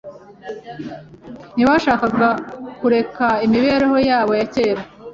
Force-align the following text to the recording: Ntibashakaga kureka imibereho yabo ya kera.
Ntibashakaga 1.55 2.29
kureka 2.79 3.25
imibereho 3.45 3.97
yabo 4.09 4.31
ya 4.39 4.45
kera. 4.53 4.81